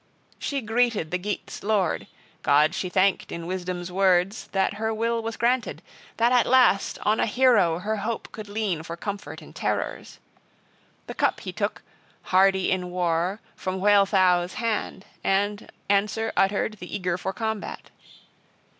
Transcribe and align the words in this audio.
She 0.39 0.61
greeted 0.61 1.11
the 1.11 1.19
Geats' 1.19 1.61
lord, 1.61 2.07
God 2.41 2.73
she 2.73 2.89
thanked, 2.89 3.31
in 3.31 3.45
wisdom's 3.45 3.91
words, 3.91 4.47
that 4.51 4.73
her 4.81 4.91
will 4.91 5.21
was 5.21 5.37
granted, 5.37 5.83
that 6.17 6.31
at 6.31 6.47
last 6.47 6.97
on 7.03 7.19
a 7.19 7.27
hero 7.27 7.77
her 7.77 7.97
hope 7.97 8.31
could 8.31 8.49
lean 8.49 8.81
for 8.81 8.97
comfort 8.97 9.43
in 9.43 9.53
terrors. 9.53 10.17
The 11.05 11.13
cup 11.13 11.41
he 11.41 11.53
took, 11.53 11.83
hardy 12.33 12.71
in 12.71 12.89
war, 12.89 13.41
from 13.55 13.79
Wealhtheow's 13.79 14.55
hand, 14.55 15.05
and 15.23 15.71
answer 15.87 16.33
uttered 16.35 16.77
the 16.79 16.95
eager 16.95 17.15
for 17.15 17.31
combat. 17.31 17.91